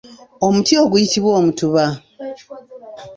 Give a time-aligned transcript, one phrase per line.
[0.45, 1.85] Omuti oguyitibwa omutuba.